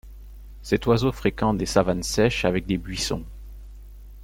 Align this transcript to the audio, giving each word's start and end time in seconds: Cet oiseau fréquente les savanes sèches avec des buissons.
Cet 0.63 0.87
oiseau 0.87 1.11
fréquente 1.11 1.59
les 1.59 1.67
savanes 1.67 2.01
sèches 2.01 2.43
avec 2.43 2.65
des 2.65 2.79
buissons. 2.79 3.23